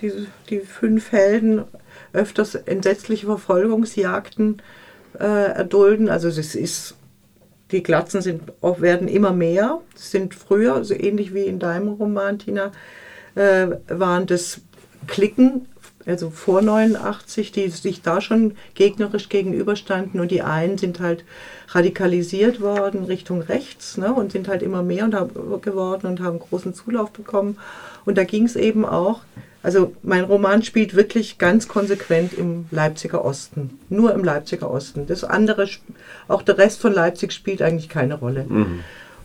die, 0.00 0.12
die 0.48 0.60
fünf 0.60 1.12
Helden 1.12 1.64
öfters 2.12 2.54
entsetzliche 2.54 3.26
Verfolgungsjagden 3.26 4.62
äh, 5.18 5.24
erdulden. 5.24 6.08
Also 6.08 6.28
es 6.28 6.54
ist, 6.54 6.94
die 7.70 7.82
Glatzen 7.82 8.20
sind, 8.20 8.42
auch 8.60 8.80
werden 8.80 9.08
immer 9.08 9.32
mehr. 9.32 9.80
Es 9.94 10.10
sind 10.10 10.34
früher, 10.34 10.84
so 10.84 10.94
ähnlich 10.94 11.34
wie 11.34 11.44
in 11.44 11.58
deinem 11.58 11.88
Roman, 11.88 12.38
Tina, 12.38 12.72
äh, 13.34 13.68
waren 13.88 14.26
das 14.26 14.60
Klicken, 15.06 15.66
also 16.10 16.30
vor 16.30 16.60
89, 16.62 17.52
die 17.52 17.68
sich 17.68 18.02
da 18.02 18.20
schon 18.20 18.56
gegnerisch 18.74 19.28
gegenüberstanden 19.28 20.20
und 20.20 20.30
die 20.30 20.42
einen 20.42 20.76
sind 20.76 21.00
halt 21.00 21.24
radikalisiert 21.68 22.60
worden 22.60 23.04
Richtung 23.04 23.42
rechts 23.42 23.96
ne, 23.96 24.12
und 24.12 24.32
sind 24.32 24.48
halt 24.48 24.62
immer 24.62 24.82
mehr 24.82 25.04
und 25.04 25.14
haben, 25.14 25.60
geworden 25.60 26.06
und 26.06 26.20
haben 26.20 26.38
großen 26.38 26.74
Zulauf 26.74 27.10
bekommen. 27.12 27.58
Und 28.04 28.18
da 28.18 28.24
ging 28.24 28.44
es 28.44 28.56
eben 28.56 28.84
auch, 28.84 29.20
also 29.62 29.94
mein 30.02 30.24
Roman 30.24 30.62
spielt 30.62 30.96
wirklich 30.96 31.38
ganz 31.38 31.68
konsequent 31.68 32.32
im 32.32 32.66
Leipziger 32.70 33.24
Osten, 33.24 33.78
nur 33.88 34.14
im 34.14 34.24
Leipziger 34.24 34.70
Osten. 34.70 35.06
Das 35.06 35.22
andere, 35.22 35.68
auch 36.28 36.42
der 36.42 36.58
Rest 36.58 36.80
von 36.80 36.92
Leipzig 36.92 37.32
spielt 37.32 37.62
eigentlich 37.62 37.88
keine 37.88 38.14
Rolle. 38.14 38.46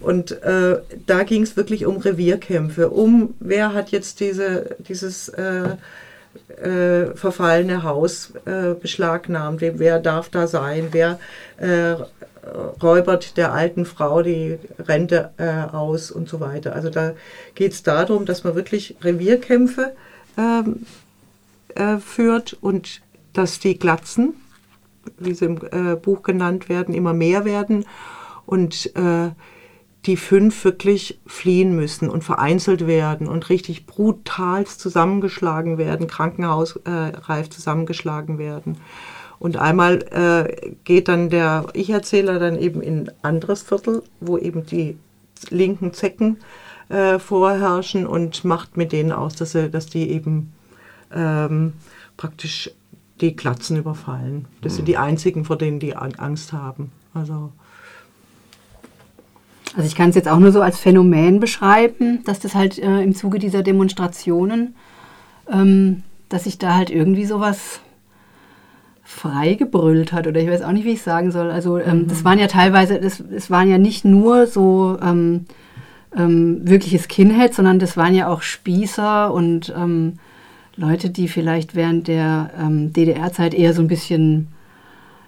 Und 0.01 0.43
äh, 0.43 0.79
da 1.07 1.23
ging 1.23 1.43
es 1.43 1.57
wirklich 1.57 1.85
um 1.85 1.97
Revierkämpfe, 1.97 2.89
um 2.89 3.33
wer 3.39 3.73
hat 3.73 3.89
jetzt 3.89 4.19
diese, 4.19 4.75
dieses 4.79 5.29
äh, 5.29 5.77
äh, 6.61 7.15
verfallene 7.15 7.83
Haus 7.83 8.33
äh, 8.45 8.73
beschlagnahmt, 8.73 9.61
wer, 9.61 9.99
darf 9.99 10.29
da 10.29 10.47
sein, 10.47 10.89
wer 10.91 11.19
äh, 11.57 11.95
räubert 12.81 13.37
der 13.37 13.53
alten 13.53 13.85
Frau 13.85 14.21
die 14.21 14.57
Rente 14.79 15.31
äh, 15.37 15.75
aus 15.75 16.11
und 16.11 16.29
so 16.29 16.39
weiter. 16.39 16.75
Also 16.75 16.89
da 16.89 17.13
geht 17.55 17.73
es 17.73 17.83
darum, 17.83 18.25
dass 18.25 18.43
man 18.43 18.55
wirklich 18.55 18.95
Revierkämpfe 19.01 19.93
ähm, 20.37 20.85
äh, 21.73 21.97
führt 21.97 22.53
und 22.61 23.01
dass 23.33 23.59
die 23.59 23.77
Glatzen, 23.77 24.35
wie 25.17 25.33
sie 25.33 25.45
im 25.45 25.59
äh, 25.71 25.95
Buch 25.95 26.23
genannt 26.23 26.69
werden, 26.69 26.93
immer 26.93 27.13
mehr 27.13 27.45
werden. 27.45 27.85
Und 28.45 28.91
die 30.05 30.17
fünf 30.17 30.63
wirklich 30.63 31.19
fliehen 31.25 31.75
müssen 31.75 32.09
und 32.09 32.23
vereinzelt 32.23 32.85
werden 32.85 33.27
und 33.27 33.49
richtig 33.49 33.85
brutal 33.85 34.65
zusammengeschlagen 34.65 35.77
werden, 35.77 36.07
krankenhausreif 36.07 37.49
zusammengeschlagen 37.49 38.37
werden. 38.37 38.77
Und 39.39 39.57
einmal 39.57 40.03
äh, 40.11 40.75
geht 40.83 41.07
dann 41.07 41.29
der 41.29 41.65
Ich-Erzähler 41.73 42.39
dann 42.39 42.57
eben 42.57 42.81
in 42.81 43.09
ein 43.09 43.11
anderes 43.21 43.63
Viertel, 43.63 44.03
wo 44.19 44.37
eben 44.37 44.65
die 44.65 44.97
linken 45.49 45.91
Zecken 45.91 46.37
äh, 46.89 47.19
vorherrschen 47.19 48.07
und 48.07 48.45
macht 48.45 48.77
mit 48.77 48.91
denen 48.91 49.11
aus, 49.11 49.35
dass, 49.35 49.51
sie, 49.51 49.69
dass 49.69 49.87
die 49.87 50.09
eben 50.11 50.53
ähm, 51.13 51.73
praktisch 52.15 52.71
die 53.21 53.35
Glatzen 53.35 53.77
überfallen. 53.77 54.45
Das 54.61 54.75
sind 54.75 54.87
die 54.87 54.97
einzigen, 54.97 55.45
vor 55.45 55.57
denen 55.57 55.79
die 55.79 55.95
An- 55.95 56.15
Angst 56.15 56.53
haben. 56.53 56.91
Also 57.13 57.51
Also 59.75 59.87
ich 59.87 59.95
kann 59.95 60.09
es 60.09 60.15
jetzt 60.15 60.29
auch 60.29 60.39
nur 60.39 60.51
so 60.51 60.61
als 60.61 60.79
Phänomen 60.79 61.39
beschreiben, 61.39 62.23
dass 62.23 62.39
das 62.39 62.55
halt 62.55 62.79
äh, 62.79 63.01
im 63.01 63.13
Zuge 63.13 63.39
dieser 63.39 63.61
Demonstrationen, 63.61 64.75
ähm, 65.51 66.03
dass 66.29 66.45
sich 66.45 66.57
da 66.57 66.75
halt 66.75 66.89
irgendwie 66.89 67.25
sowas 67.25 67.81
freigebrüllt 69.03 70.13
hat 70.13 70.27
oder 70.27 70.39
ich 70.39 70.49
weiß 70.49 70.63
auch 70.63 70.71
nicht, 70.71 70.85
wie 70.85 70.93
ich 70.93 71.01
sagen 71.01 71.31
soll. 71.31 71.51
Also 71.51 71.77
ähm, 71.77 72.07
das 72.07 72.23
waren 72.23 72.39
ja 72.39 72.47
teilweise, 72.47 72.99
das, 72.99 73.23
das 73.29 73.51
waren 73.51 73.69
ja 73.69 73.77
nicht 73.77 74.05
nur 74.05 74.47
so 74.47 74.97
ähm, 75.01 75.45
ähm, 76.15 76.61
wirkliche 76.63 76.99
Skinheads, 76.99 77.57
sondern 77.57 77.77
das 77.77 77.97
waren 77.97 78.15
ja 78.15 78.27
auch 78.29 78.41
Spießer 78.41 79.31
und 79.33 79.73
ähm, 79.77 80.13
Leute, 80.77 81.09
die 81.09 81.27
vielleicht 81.27 81.75
während 81.75 82.07
der 82.07 82.51
ähm, 82.59 82.93
DDR-Zeit 82.93 83.53
eher 83.53 83.73
so 83.73 83.81
ein 83.81 83.87
bisschen 83.87 84.47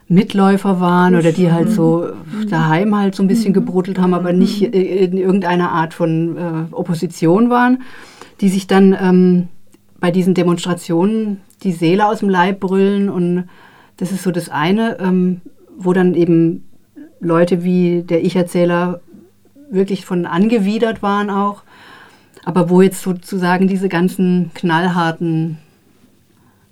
Mitläufer 0.09 0.79
waren 0.79 1.15
oder 1.15 1.33
die 1.33 1.51
halt 1.51 1.69
so 1.69 2.07
daheim 2.49 2.95
halt 2.95 3.15
so 3.15 3.23
ein 3.23 3.27
bisschen 3.27 3.53
gebruttelt 3.53 3.99
haben, 3.99 4.13
aber 4.13 4.31
nicht 4.31 4.73
äh, 4.73 5.05
in 5.05 5.17
irgendeiner 5.17 5.71
Art 5.71 5.93
von 5.93 6.37
äh, 6.37 6.73
Opposition 6.73 7.49
waren, 7.49 7.83
die 8.39 8.49
sich 8.49 8.67
dann 8.67 8.95
ähm, 8.99 9.47
bei 9.99 10.11
diesen 10.11 10.33
Demonstrationen 10.33 11.41
die 11.63 11.73
Seele 11.73 12.07
aus 12.07 12.19
dem 12.19 12.29
Leib 12.29 12.59
brüllen. 12.59 13.09
Und 13.09 13.49
das 13.97 14.11
ist 14.11 14.23
so 14.23 14.31
das 14.31 14.49
eine, 14.49 14.97
ähm, 14.99 15.41
wo 15.77 15.91
dann 15.91 16.13
eben 16.13 16.63
Leute 17.19 17.63
wie 17.63 18.03
der 18.03 18.23
Ich-Erzähler 18.23 19.01
wirklich 19.69 20.05
von 20.05 20.25
angewidert 20.25 21.01
waren 21.01 21.29
auch, 21.29 21.63
aber 22.45 22.69
wo 22.69 22.81
jetzt 22.81 23.01
sozusagen 23.01 23.67
diese 23.67 23.89
ganzen 23.89 24.51
knallharten 24.53 25.57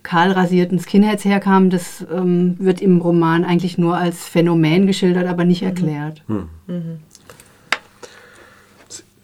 kahlrasierten 0.06 0.80
Skinheads 0.80 1.26
herkamen, 1.26 1.70
das 1.70 2.06
ähm, 2.10 2.56
wird 2.60 2.82
im 2.82 3.02
Roman 3.02 3.44
eigentlich 3.44 3.78
nur 3.78 3.98
als 3.98 4.24
Phänomen 4.24 4.88
geschildert, 4.88 5.28
aber 5.28 5.44
nicht 5.44 5.64
erklärt. 5.64 6.24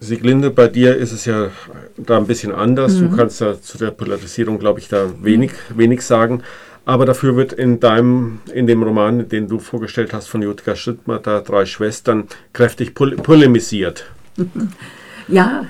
Sieglinde, 0.01 0.49
bei 0.49 0.67
dir 0.67 0.97
ist 0.97 1.11
es 1.11 1.25
ja 1.25 1.51
da 1.95 2.17
ein 2.17 2.25
bisschen 2.25 2.51
anders. 2.51 2.97
Du 2.97 3.15
kannst 3.15 3.39
da 3.39 3.61
zu 3.61 3.77
der 3.77 3.91
Polarisierung, 3.91 4.57
glaube 4.57 4.79
ich, 4.79 4.87
da 4.89 5.11
wenig, 5.21 5.51
wenig 5.69 6.01
sagen. 6.01 6.41
Aber 6.85 7.05
dafür 7.05 7.35
wird 7.35 7.53
in 7.53 7.79
deinem, 7.79 8.39
in 8.51 8.65
dem 8.65 8.81
Roman, 8.81 9.29
den 9.29 9.47
du 9.47 9.59
vorgestellt 9.59 10.13
hast 10.13 10.27
von 10.27 10.41
Jutka 10.41 10.75
Schrittmatter, 10.75 11.41
Drei 11.41 11.67
Schwestern, 11.67 12.23
kräftig 12.53 12.95
pol 12.95 13.15
polemisiert. 13.15 14.11
Ja, 15.27 15.65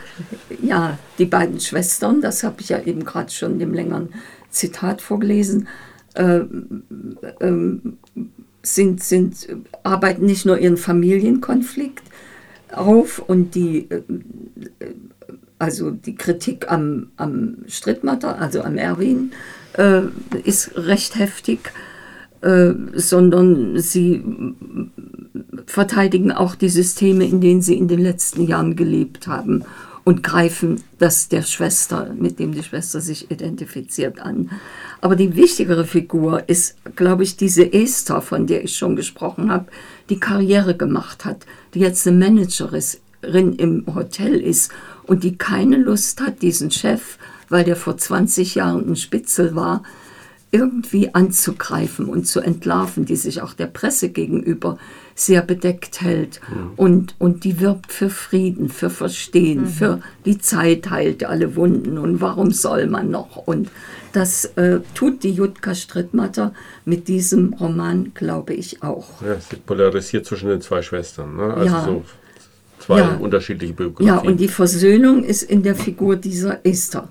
ja, 0.63 0.97
die 1.19 1.25
beiden 1.25 1.59
Schwestern, 1.59 2.19
das 2.21 2.41
habe 2.41 2.61
ich 2.61 2.69
ja 2.69 2.79
eben 2.79 3.05
gerade 3.05 3.29
schon 3.29 3.59
dem 3.59 3.73
längeren 3.73 4.09
Zitat 4.51 5.01
vorgelesen, 5.01 5.67
äh, 6.13 6.41
ähm, 7.39 7.97
sind, 8.63 9.03
sind, 9.03 9.47
arbeiten 9.83 10.25
nicht 10.25 10.45
nur 10.45 10.59
ihren 10.59 10.77
Familienkonflikt 10.77 12.03
auf 12.71 13.19
und 13.19 13.55
die, 13.55 13.89
äh, 13.89 14.03
also 15.57 15.91
die 15.91 16.15
Kritik 16.15 16.71
am, 16.71 17.11
am 17.17 17.57
Strittmatter, 17.67 18.39
also 18.39 18.61
am 18.61 18.77
Erwin, 18.77 19.31
äh, 19.73 20.01
ist 20.43 20.75
recht 20.75 21.17
heftig, 21.17 21.71
äh, 22.41 22.73
sondern 22.93 23.79
sie 23.79 24.23
verteidigen 25.65 26.31
auch 26.31 26.55
die 26.55 26.69
Systeme, 26.69 27.25
in 27.25 27.41
denen 27.41 27.61
sie 27.61 27.77
in 27.77 27.87
den 27.87 27.99
letzten 27.99 28.45
Jahren 28.45 28.75
gelebt 28.75 29.27
haben 29.27 29.63
und 30.03 30.23
greifen 30.23 30.83
das 30.97 31.27
der 31.29 31.43
Schwester, 31.43 32.13
mit 32.17 32.39
dem 32.39 32.53
die 32.53 32.63
Schwester 32.63 33.01
sich 33.01 33.29
identifiziert, 33.29 34.19
an. 34.19 34.49
Aber 34.99 35.15
die 35.15 35.35
wichtigere 35.35 35.85
Figur 35.85 36.47
ist, 36.49 36.75
glaube 36.95 37.23
ich, 37.23 37.37
diese 37.37 37.71
Esther, 37.71 38.21
von 38.21 38.47
der 38.47 38.63
ich 38.63 38.75
schon 38.75 38.95
gesprochen 38.95 39.51
habe, 39.51 39.67
die 40.09 40.19
Karriere 40.19 40.75
gemacht 40.75 41.25
hat, 41.25 41.45
die 41.73 41.79
jetzt 41.79 42.07
eine 42.07 42.17
Managerin 42.17 43.53
im 43.53 43.85
Hotel 43.93 44.39
ist 44.39 44.71
und 45.03 45.23
die 45.23 45.37
keine 45.37 45.77
Lust 45.77 46.21
hat, 46.21 46.41
diesen 46.41 46.71
Chef, 46.71 47.17
weil 47.49 47.63
der 47.63 47.75
vor 47.75 47.97
20 47.97 48.55
Jahren 48.55 48.89
ein 48.89 48.95
Spitzel 48.95 49.55
war, 49.55 49.83
irgendwie 50.51 51.13
anzugreifen 51.13 52.07
und 52.07 52.27
zu 52.27 52.41
entlarven, 52.41 53.05
die 53.05 53.15
sich 53.15 53.41
auch 53.41 53.53
der 53.53 53.67
Presse 53.67 54.09
gegenüber 54.09 54.77
sehr 55.25 55.41
bedeckt 55.41 56.01
hält. 56.01 56.41
Und, 56.77 57.15
und 57.19 57.43
die 57.43 57.59
wirbt 57.59 57.91
für 57.91 58.09
Frieden, 58.09 58.69
für 58.69 58.89
Verstehen, 58.89 59.65
für 59.67 60.01
die 60.25 60.37
Zeit 60.39 60.89
heilt 60.89 61.23
alle 61.23 61.55
Wunden 61.55 61.97
und 61.97 62.21
warum 62.21 62.51
soll 62.51 62.87
man 62.87 63.09
noch? 63.11 63.35
Und 63.37 63.69
das 64.13 64.45
äh, 64.57 64.79
tut 64.93 65.23
die 65.23 65.31
Jutka 65.31 65.73
Strittmatter 65.75 66.53
mit 66.85 67.07
diesem 67.07 67.53
Roman, 67.53 68.11
glaube 68.13 68.53
ich, 68.53 68.83
auch. 68.83 69.21
Ja, 69.21 69.39
sie 69.39 69.55
polarisiert 69.57 70.25
zwischen 70.25 70.49
den 70.49 70.61
zwei 70.61 70.81
Schwestern. 70.81 71.35
Ne? 71.37 71.53
Also 71.53 71.65
Ja. 71.65 71.85
so 71.85 72.03
zwei 72.79 72.99
Ja. 72.99 73.15
unterschiedliche 73.15 73.73
Biografien. 73.73 74.07
Ja, 74.07 74.17
und 74.19 74.37
die 74.39 74.47
Versöhnung 74.49 75.23
ist 75.23 75.43
in 75.43 75.63
der 75.63 75.75
Figur 75.75 76.15
dieser 76.17 76.65
Esther. 76.65 77.07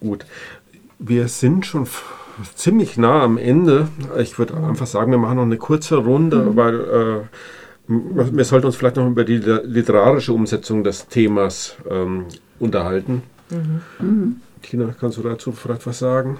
Gut. 0.00 0.24
Wir 0.98 1.28
sind 1.28 1.66
schon 1.66 1.86
ziemlich 2.54 2.96
nah 2.96 3.22
am 3.22 3.38
Ende. 3.38 3.88
Ich 4.18 4.38
würde 4.38 4.56
einfach 4.56 4.86
sagen, 4.86 5.10
wir 5.10 5.18
machen 5.18 5.36
noch 5.36 5.44
eine 5.44 5.56
kurze 5.56 5.96
Runde, 5.96 6.56
weil 6.56 6.74
äh, 6.74 7.20
wir 7.88 8.44
sollten 8.44 8.66
uns 8.66 8.76
vielleicht 8.76 8.96
noch 8.96 9.06
über 9.06 9.24
die 9.24 9.38
li- 9.38 9.60
literarische 9.64 10.32
Umsetzung 10.32 10.84
des 10.84 11.06
Themas 11.08 11.76
ähm, 11.90 12.26
unterhalten. 12.58 13.22
Tina, 14.62 14.94
kannst 14.98 15.18
du 15.18 15.22
dazu 15.22 15.52
vielleicht 15.52 15.86
was 15.86 16.00
sagen? 16.00 16.38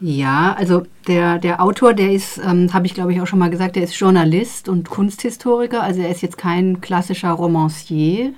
Ja, 0.00 0.54
also 0.56 0.84
der, 1.08 1.38
der 1.38 1.60
Autor, 1.60 1.92
der 1.92 2.12
ist, 2.12 2.38
ähm, 2.38 2.72
habe 2.72 2.86
ich 2.86 2.94
glaube 2.94 3.12
ich 3.12 3.20
auch 3.20 3.26
schon 3.26 3.40
mal 3.40 3.50
gesagt, 3.50 3.74
der 3.74 3.82
ist 3.82 3.98
Journalist 3.98 4.68
und 4.68 4.88
Kunsthistoriker. 4.88 5.82
Also 5.82 6.00
er 6.00 6.10
ist 6.10 6.22
jetzt 6.22 6.38
kein 6.38 6.80
klassischer 6.80 7.32
Romancier. 7.32 8.32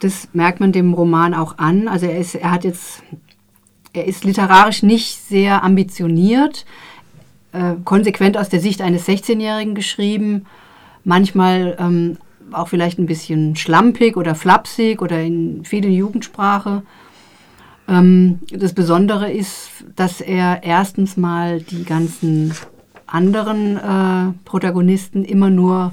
Das 0.00 0.28
merkt 0.32 0.58
man 0.58 0.72
dem 0.72 0.92
Roman 0.92 1.34
auch 1.34 1.58
an. 1.58 1.86
Also 1.86 2.06
er 2.06 2.18
ist, 2.18 2.34
er 2.34 2.50
hat 2.50 2.64
jetzt, 2.64 3.04
er 3.96 4.06
ist 4.06 4.24
literarisch 4.24 4.82
nicht 4.82 5.18
sehr 5.28 5.64
ambitioniert, 5.64 6.64
äh, 7.52 7.74
konsequent 7.84 8.36
aus 8.36 8.48
der 8.48 8.60
Sicht 8.60 8.82
eines 8.82 9.08
16-Jährigen 9.08 9.74
geschrieben, 9.74 10.46
manchmal 11.04 11.76
ähm, 11.78 12.18
auch 12.52 12.68
vielleicht 12.68 12.98
ein 12.98 13.06
bisschen 13.06 13.56
schlampig 13.56 14.16
oder 14.16 14.34
flapsig 14.34 15.02
oder 15.02 15.20
in 15.20 15.64
vielen 15.64 15.92
Jugendsprache. 15.92 16.82
Ähm, 17.88 18.40
das 18.50 18.72
Besondere 18.72 19.30
ist, 19.32 19.70
dass 19.94 20.20
er 20.20 20.62
erstens 20.62 21.16
mal 21.16 21.60
die 21.60 21.84
ganzen 21.84 22.52
anderen 23.06 23.76
äh, 23.76 24.32
Protagonisten 24.44 25.24
immer 25.24 25.50
nur 25.50 25.92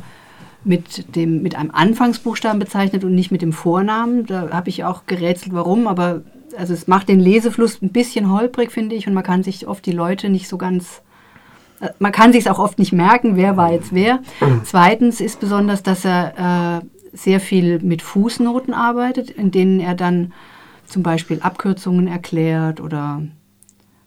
mit, 0.64 1.16
dem, 1.16 1.44
mit 1.44 1.56
einem 1.56 1.72
Anfangsbuchstaben 1.72 2.60
bezeichnet 2.60 3.04
und 3.04 3.14
nicht 3.14 3.32
mit 3.32 3.42
dem 3.42 3.54
Vornamen. 3.54 4.26
Da 4.26 4.50
habe 4.52 4.70
ich 4.70 4.84
auch 4.84 5.06
gerätselt, 5.06 5.54
warum, 5.54 5.88
aber 5.88 6.22
also 6.58 6.74
es 6.74 6.88
macht 6.88 7.10
den 7.10 7.20
Lesefluss 7.20 7.82
ein 7.82 7.90
bisschen 7.90 8.32
holprig, 8.32 8.72
finde 8.72 8.96
ich, 8.96 9.08
und 9.08 9.14
man 9.14 9.24
kann 9.24 9.44
sich 9.44 9.68
oft 9.68 9.86
die 9.86 9.92
Leute 9.92 10.30
nicht 10.30 10.48
so 10.48 10.58
ganz, 10.58 11.02
äh, 11.80 11.90
man 12.00 12.12
kann 12.12 12.34
sich 12.34 12.50
auch 12.50 12.60
oft 12.60 12.80
nicht 12.80 12.94
merken, 12.94 13.36
wer 13.36 13.58
war 13.58 13.72
jetzt 13.72 13.94
wer. 13.94 14.20
Zweitens 14.64 15.22
ist 15.22 15.40
besonders, 15.40 15.84
dass 15.84 16.06
er 16.06 16.82
äh, 16.82 16.86
sehr 17.16 17.40
viel 17.40 17.80
mit 17.80 18.02
Fußnoten 18.02 18.74
arbeitet, 18.74 19.30
in 19.30 19.52
denen 19.52 19.80
er 19.80 19.96
dann 19.96 20.34
zum 20.86 21.04
Beispiel 21.04 21.40
Abkürzungen 21.42 22.08
erklärt 22.08 22.82
oder 22.82 23.22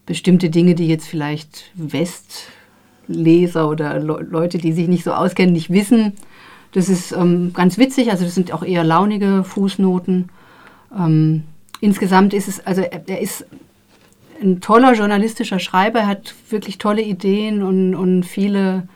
bestimmte 0.04 0.50
Dinge, 0.50 0.74
die 0.74 0.86
jetzt 0.86 1.08
vielleicht 1.08 1.70
Westleser 1.74 3.68
oder 3.68 3.98
Le 3.98 4.26
Leute, 4.28 4.58
die 4.58 4.72
sich 4.72 4.88
nicht 4.88 5.04
so 5.04 5.12
auskennen, 5.12 5.52
nicht 5.52 5.70
wissen. 5.70 6.12
Das 6.72 6.88
ist 6.88 7.12
ähm, 7.12 7.52
ganz 7.54 7.78
witzig, 7.78 8.10
also 8.10 8.24
das 8.24 8.34
sind 8.34 8.52
auch 8.52 8.62
eher 8.62 8.84
launige 8.84 9.44
Fußnoten. 9.44 10.28
Ähm, 10.96 11.44
insgesamt 11.80 12.34
ist 12.34 12.48
es, 12.48 12.66
also 12.66 12.82
er, 12.82 13.08
er, 13.08 13.20
ist 13.20 13.46
ein 14.40 14.60
toller 14.60 14.94
journalistischer 14.94 15.58
Schreiber, 15.58 16.00
er 16.00 16.06
hat 16.06 16.34
wirklich 16.50 16.78
tolle 16.78 17.02
Ideen 17.02 17.62
und, 17.62 17.94
und 17.94 18.24
viele 18.24 18.88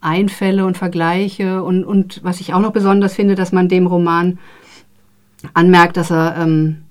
Einfälle 0.00 0.66
und 0.66 0.76
Vergleiche. 0.76 1.62
Und, 1.62 1.84
und 1.84 2.22
was 2.22 2.40
ich 2.40 2.54
auch 2.54 2.60
noch 2.60 2.72
besonders 2.72 3.14
finde, 3.14 3.34
dass 3.34 3.52
man 3.52 3.68
dem 3.68 3.86
Roman 3.86 4.38
anmerkt, 5.54 5.96
dass 5.96 6.10
er 6.10 6.36
ähm, 6.38 6.82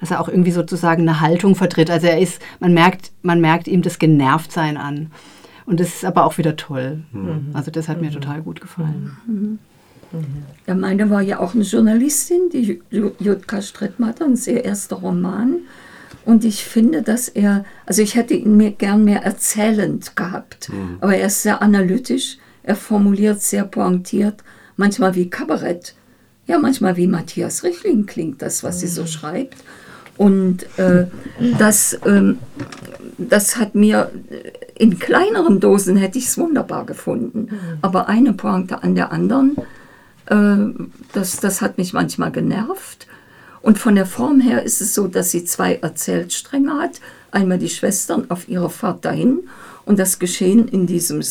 dass 0.00 0.10
er 0.10 0.20
auch 0.20 0.28
irgendwie 0.28 0.52
sozusagen 0.52 1.02
eine 1.02 1.20
Haltung 1.20 1.54
vertritt. 1.54 1.90
Also 1.90 2.06
er 2.06 2.18
ist, 2.18 2.40
man 2.60 2.72
merkt, 2.72 3.12
man 3.22 3.40
merkt 3.40 3.68
ihm 3.68 3.82
das 3.82 3.98
Genervtsein 3.98 4.76
an. 4.76 5.10
Und 5.66 5.80
das 5.80 5.88
ist 5.88 6.04
aber 6.04 6.24
auch 6.24 6.38
wieder 6.38 6.56
toll. 6.56 7.02
Mhm. 7.12 7.50
Also 7.52 7.70
das 7.70 7.88
hat 7.88 8.00
mir 8.00 8.10
total 8.10 8.42
gut 8.42 8.60
gefallen. 8.60 9.16
Mhm. 9.26 9.58
Ja, 10.66 10.74
meine 10.74 11.10
war 11.10 11.22
ja 11.22 11.38
auch 11.38 11.54
eine 11.54 11.64
Journalistin, 11.64 12.48
die 12.52 12.80
Jutka 12.90 13.62
Strittmatter, 13.62 14.24
und 14.24 14.46
ihr 14.46 14.64
erster 14.64 14.96
Roman. 14.96 15.60
Und 16.24 16.44
ich 16.44 16.64
finde, 16.64 17.02
dass 17.02 17.28
er, 17.28 17.64
also 17.86 18.02
ich 18.02 18.14
hätte 18.14 18.34
ihn 18.34 18.56
mir 18.56 18.70
gern 18.70 19.04
mehr 19.04 19.22
erzählend 19.22 20.14
gehabt, 20.14 20.68
mhm. 20.70 20.98
aber 21.00 21.16
er 21.16 21.28
ist 21.28 21.42
sehr 21.42 21.62
analytisch, 21.62 22.38
er 22.62 22.76
formuliert 22.76 23.40
sehr 23.40 23.64
pointiert, 23.64 24.44
manchmal 24.76 25.14
wie 25.14 25.30
Kabarett, 25.30 25.94
ja, 26.46 26.58
manchmal 26.58 26.96
wie 26.96 27.06
Matthias 27.06 27.62
Richling 27.64 28.06
klingt 28.06 28.42
das, 28.42 28.62
was 28.62 28.80
sie 28.80 28.88
so 28.88 29.02
mhm. 29.02 29.06
schreibt. 29.06 29.56
Und 30.18 30.66
äh, 30.78 31.06
das, 31.58 31.94
äh, 31.94 32.34
das 33.16 33.56
hat 33.56 33.74
mir 33.74 34.10
in 34.74 34.98
kleineren 34.98 35.60
Dosen 35.60 35.96
hätte 35.96 36.18
ich 36.18 36.26
es 36.26 36.38
wunderbar 36.38 36.86
gefunden. 36.86 37.48
Mhm. 37.50 37.78
Aber 37.82 38.08
eine 38.08 38.32
Pointe 38.32 38.82
an 38.82 38.94
der 38.94 39.12
anderen, 39.12 39.56
äh, 39.56 39.77
das, 40.28 41.40
das 41.40 41.60
hat 41.60 41.78
mich 41.78 41.92
manchmal 41.92 42.32
genervt. 42.32 43.06
Und 43.62 43.78
von 43.78 43.94
der 43.94 44.06
Form 44.06 44.40
her 44.40 44.62
ist 44.62 44.80
es 44.80 44.94
so, 44.94 45.08
dass 45.08 45.30
sie 45.30 45.44
zwei 45.44 45.76
Erzählstränge 45.76 46.74
hat. 46.74 47.00
Einmal 47.30 47.58
die 47.58 47.68
Schwestern 47.68 48.30
auf 48.30 48.48
ihrer 48.48 48.70
Fahrt 48.70 49.04
dahin 49.04 49.48
und 49.84 49.98
das 49.98 50.18
Geschehen 50.18 50.68
in 50.68 50.86
diesem 50.86 51.22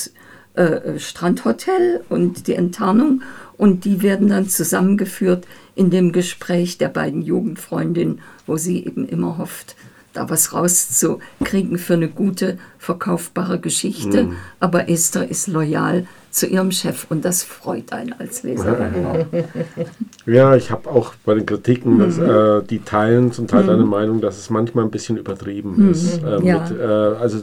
äh, 0.55 0.99
Strandhotel 0.99 2.03
und 2.10 2.47
die 2.47 2.55
Enttarnung. 2.55 3.21
Und 3.57 3.86
die 3.86 4.01
werden 4.01 4.27
dann 4.27 4.49
zusammengeführt 4.49 5.47
in 5.75 5.89
dem 5.89 6.12
Gespräch 6.12 6.77
der 6.77 6.89
beiden 6.89 7.21
Jugendfreundinnen, 7.21 8.19
wo 8.45 8.57
sie 8.57 8.86
eben 8.86 9.07
immer 9.07 9.38
hofft, 9.38 9.75
da 10.13 10.29
was 10.29 10.53
rauszukriegen 10.53 11.77
für 11.77 11.93
eine 11.93 12.07
gute, 12.07 12.57
verkaufbare 12.77 13.60
Geschichte. 13.60 14.25
Mhm. 14.25 14.36
Aber 14.60 14.89
Esther 14.89 15.29
ist 15.29 15.47
loyal 15.47 16.07
zu 16.31 16.47
ihrem 16.47 16.71
Chef 16.71 17.07
und 17.09 17.25
das 17.25 17.43
freut 17.43 17.91
einen 17.93 18.13
als 18.13 18.43
Leser. 18.43 19.25
Ja, 20.25 20.55
ich 20.55 20.71
habe 20.71 20.89
auch 20.89 21.13
bei 21.25 21.35
den 21.35 21.45
Kritiken, 21.45 21.99
dass, 21.99 22.17
mhm. 22.17 22.29
äh, 22.29 22.61
die 22.63 22.79
teilen 22.79 23.31
zum 23.31 23.47
Teil 23.47 23.63
mhm. 23.63 23.67
deine 23.67 23.85
Meinung, 23.85 24.21
dass 24.21 24.37
es 24.37 24.49
manchmal 24.49 24.83
ein 24.83 24.91
bisschen 24.91 25.17
übertrieben 25.17 25.85
mhm. 25.85 25.91
ist. 25.91 26.21
Äh, 26.21 26.43
ja. 26.43 26.59
mit, 26.59 26.79
äh, 26.79 26.83
also 26.83 27.41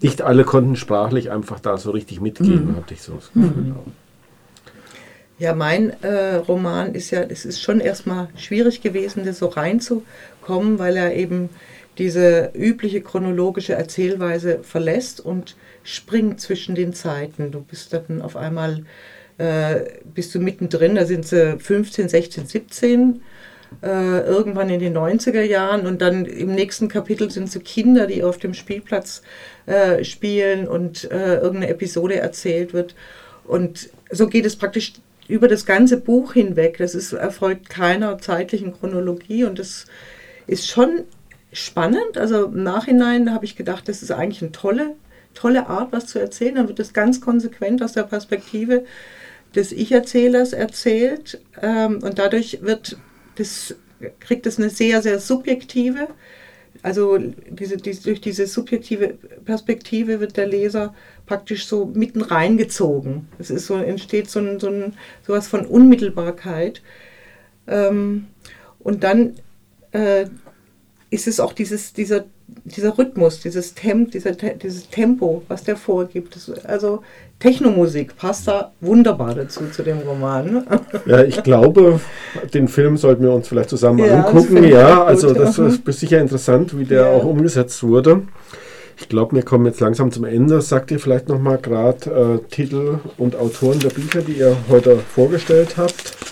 nicht 0.00 0.22
alle 0.22 0.44
konnten 0.44 0.76
sprachlich 0.76 1.30
einfach 1.30 1.60
da 1.60 1.76
so 1.76 1.90
richtig 1.90 2.20
mitgehen, 2.20 2.72
mhm. 2.72 2.76
hatte 2.76 2.94
ich 2.94 3.02
so 3.02 3.14
das 3.14 3.30
Gefühl. 3.32 3.62
Mhm. 3.62 3.76
Ja, 5.38 5.54
mein 5.54 5.90
äh, 6.02 6.36
Roman 6.36 6.94
ist 6.94 7.10
ja, 7.10 7.20
es 7.20 7.44
ist 7.44 7.60
schon 7.60 7.80
erstmal 7.80 8.28
schwierig 8.36 8.82
gewesen, 8.82 9.24
das 9.24 9.40
so 9.40 9.48
reinzukommen, 9.48 10.78
weil 10.78 10.96
er 10.96 11.14
eben 11.14 11.50
diese 11.98 12.50
übliche 12.54 13.00
chronologische 13.00 13.74
Erzählweise 13.74 14.60
verlässt 14.62 15.20
und 15.20 15.56
springt 15.82 16.40
zwischen 16.40 16.74
den 16.74 16.92
Zeiten. 16.92 17.50
Du 17.50 17.60
bist 17.60 17.92
dann 17.92 18.22
auf 18.22 18.36
einmal, 18.36 18.84
äh, 19.38 19.80
bist 20.14 20.34
du 20.34 20.40
mittendrin, 20.40 20.94
da 20.94 21.04
sind 21.04 21.26
sie 21.26 21.58
15, 21.58 22.08
16, 22.08 22.46
17, 22.46 23.22
äh, 23.82 24.20
irgendwann 24.20 24.70
in 24.70 24.80
den 24.80 24.96
90er 24.96 25.42
Jahren 25.42 25.86
und 25.86 26.00
dann 26.00 26.24
im 26.24 26.54
nächsten 26.54 26.88
Kapitel 26.88 27.30
sind 27.30 27.50
so 27.50 27.60
Kinder, 27.60 28.06
die 28.06 28.22
auf 28.22 28.38
dem 28.38 28.54
Spielplatz 28.54 29.22
äh, 29.66 30.04
spielen 30.04 30.66
und 30.68 31.10
äh, 31.10 31.36
irgendeine 31.36 31.68
Episode 31.68 32.16
erzählt 32.16 32.72
wird. 32.72 32.94
Und 33.44 33.90
so 34.10 34.28
geht 34.28 34.46
es 34.46 34.56
praktisch 34.56 34.94
über 35.28 35.48
das 35.48 35.66
ganze 35.66 35.98
Buch 35.98 36.34
hinweg. 36.34 36.78
Das 36.78 36.94
ist, 36.94 37.12
erfolgt 37.12 37.68
keiner 37.68 38.18
zeitlichen 38.18 38.72
Chronologie 38.72 39.44
und 39.44 39.58
das 39.58 39.86
ist 40.46 40.68
schon 40.68 41.04
spannend. 41.54 42.18
Also 42.18 42.46
im 42.46 42.62
Nachhinein 42.62 43.32
habe 43.32 43.44
ich 43.44 43.56
gedacht, 43.56 43.88
das 43.88 44.02
ist 44.02 44.10
eigentlich 44.10 44.42
eine 44.42 44.52
tolle, 44.52 44.96
tolle 45.32 45.68
Art, 45.68 45.92
was 45.92 46.06
zu 46.06 46.18
erzählen. 46.18 46.56
Dann 46.56 46.68
wird 46.68 46.78
das 46.78 46.92
ganz 46.92 47.20
konsequent 47.20 47.82
aus 47.82 47.92
der 47.92 48.02
Perspektive 48.02 48.84
des 49.54 49.72
Ich-Erzählers 49.72 50.52
erzählt 50.52 51.40
ähm, 51.62 52.00
und 52.02 52.18
dadurch 52.18 52.58
wird 52.62 52.98
das, 53.36 53.74
kriegt 54.20 54.46
es 54.46 54.58
eine 54.58 54.68
sehr, 54.68 55.00
sehr 55.00 55.20
subjektive, 55.20 56.08
also 56.82 57.16
diese, 57.18 57.76
diese, 57.76 58.02
durch 58.02 58.20
diese 58.20 58.46
subjektive 58.46 59.14
Perspektive 59.44 60.20
wird 60.20 60.36
der 60.36 60.46
Leser 60.46 60.94
praktisch 61.24 61.66
so 61.66 61.86
mitten 61.86 62.20
reingezogen. 62.20 63.28
Es 63.38 63.48
ist 63.48 63.66
so, 63.66 63.76
entsteht 63.76 64.28
so 64.28 64.40
ein, 64.40 64.60
so 64.60 64.68
ein 64.68 64.94
sowas 65.26 65.46
von 65.48 65.64
Unmittelbarkeit. 65.64 66.82
Ähm, 67.66 68.26
und 68.80 69.02
dann 69.02 69.36
äh, 69.92 70.26
ist 71.14 71.28
es 71.28 71.38
auch 71.38 71.52
dieses, 71.52 71.92
dieser, 71.92 72.24
dieser 72.64 72.98
Rhythmus, 72.98 73.40
dieses, 73.40 73.74
Temp, 73.74 74.10
dieser, 74.10 74.32
dieses 74.32 74.90
Tempo, 74.90 75.42
was 75.46 75.62
der 75.62 75.76
vorgibt. 75.76 76.36
Also 76.64 77.02
Technomusik 77.38 78.16
passt 78.16 78.48
da 78.48 78.72
wunderbar 78.80 79.34
dazu, 79.34 79.64
zu 79.70 79.84
dem 79.84 79.98
Roman. 79.98 80.66
Ja, 81.06 81.22
ich 81.22 81.42
glaube, 81.42 82.00
den 82.52 82.66
Film 82.66 82.96
sollten 82.96 83.22
wir 83.22 83.32
uns 83.32 83.46
vielleicht 83.46 83.70
zusammen 83.70 83.98
ja, 83.98 84.24
angucken. 84.24 84.64
Ja, 84.64 85.04
also 85.04 85.32
das 85.32 85.58
ist 85.58 85.84
sicher 85.86 86.20
interessant, 86.20 86.76
wie 86.76 86.84
der 86.84 87.02
ja. 87.02 87.10
auch 87.10 87.24
umgesetzt 87.24 87.82
wurde. 87.82 88.22
Ich 88.96 89.08
glaube, 89.08 89.36
wir 89.36 89.42
kommen 89.42 89.66
jetzt 89.66 89.80
langsam 89.80 90.10
zum 90.10 90.24
Ende. 90.24 90.60
Sagt 90.62 90.90
ihr 90.90 90.98
vielleicht 90.98 91.28
nochmal 91.28 91.58
gerade 91.58 92.40
äh, 92.44 92.48
Titel 92.50 92.98
und 93.18 93.36
Autoren 93.36 93.78
der 93.80 93.90
Bücher, 93.90 94.22
die 94.22 94.32
ihr 94.32 94.56
heute 94.68 94.98
vorgestellt 94.98 95.76
habt? 95.76 96.16